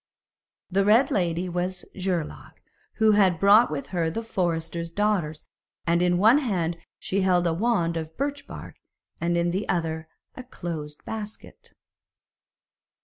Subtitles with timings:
[0.71, 2.53] The red lady was Geirlaug,
[2.95, 5.45] who had brought with her the forester's daughters,
[5.85, 8.77] and in one hand she held a wand of birch bark,
[9.19, 11.73] and in the other a closed basket.